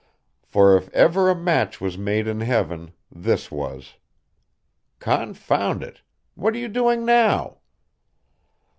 [0.41, 3.97] For if ever a match was made in heaven this was.
[4.97, 6.01] Confound it!
[6.33, 7.59] what are you doing now?"